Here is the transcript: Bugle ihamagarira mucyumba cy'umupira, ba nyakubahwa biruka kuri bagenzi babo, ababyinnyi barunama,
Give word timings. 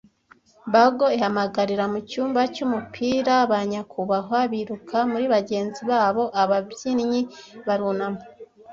Bugle 0.71 1.07
ihamagarira 1.17 1.85
mucyumba 1.93 2.39
cy'umupira, 2.53 3.33
ba 3.51 3.59
nyakubahwa 3.71 4.39
biruka 4.51 4.97
kuri 5.11 5.25
bagenzi 5.33 5.81
babo, 5.89 6.23
ababyinnyi 6.41 7.21
barunama, 7.67 8.21